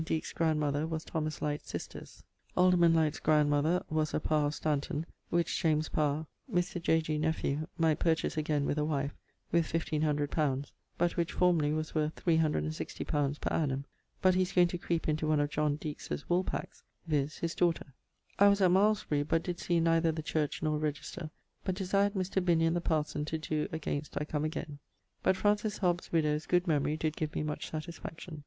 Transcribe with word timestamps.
Deekes 0.03 0.33
grandmother 0.33 0.87
was 0.87 1.05
Thomas 1.05 1.43
Lyte's 1.43 1.69
sisters. 1.69 2.23
Alderman 2.57 2.95
Lyte's 2.95 3.19
grandm. 3.19 3.51
was 3.87 4.15
a 4.15 4.19
P 4.19 4.29
of 4.33 4.55
Stanton..., 4.55 5.05
which 5.29 5.59
James 5.61 5.89
Power, 5.89 6.25
Mr. 6.51 6.81
J. 6.81 7.01
G. 7.01 7.19
nephew 7.19 7.67
might 7.77 7.99
purchase 7.99 8.35
againe 8.35 8.65
with 8.65 8.79
a 8.79 8.83
wife, 8.83 9.13
with 9.51 9.71
1500 9.71 10.35
li., 10.35 10.63
but 10.97 11.15
which 11.17 11.33
formerly 11.33 11.71
was 11.71 11.93
worth 11.93 12.15
360 12.15 13.03
li. 13.03 13.33
per 13.39 13.53
annum, 13.55 13.85
but 14.23 14.33
he's 14.33 14.53
goeing 14.53 14.69
to 14.69 14.79
creep 14.79 15.07
into 15.07 15.27
one 15.27 15.39
of 15.39 15.51
Jon. 15.51 15.77
Deeks' 15.77 16.25
woolpacks, 16.27 16.81
viz. 17.05 17.37
his 17.37 17.53
daughter. 17.53 17.93
I 18.39 18.47
was 18.47 18.59
at 18.59 18.71
Malmesbury 18.71 19.21
but 19.21 19.43
did 19.43 19.59
see 19.59 19.79
the 19.79 20.23
church 20.25 20.63
nor 20.63 20.79
register 20.79 21.29
but 21.63 21.75
desired 21.75 22.15
Mr. 22.15 22.43
Binnion 22.43 22.73
the 22.73 22.81
parson 22.81 23.23
to 23.25 23.37
doe 23.37 23.67
against 23.71 24.19
I 24.19 24.25
come 24.25 24.45
againe; 24.45 24.79
but 25.21 25.37
Francis 25.37 25.77
Hobbes' 25.77 26.11
widow's 26.11 26.47
good 26.47 26.65
memory 26.65 26.97
did 26.97 27.15
give 27.15 27.35
me 27.35 27.43
much 27.43 27.69
satisfaction. 27.69 28.39